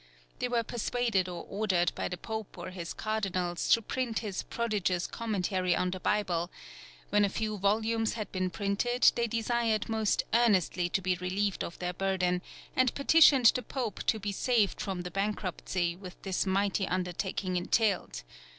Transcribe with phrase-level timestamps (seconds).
[0.39, 5.05] They were persuaded or ordered by the Pope or his cardinals to print his prodigious
[5.05, 6.49] commentary on the Bible;
[7.11, 11.77] when a few volumes had been printed they desired most earnestly to be relieved of
[11.77, 12.41] their burden,
[12.75, 18.23] and petitioned the Pope to be saved from the bankruptcy which this mighty undertaking entailed.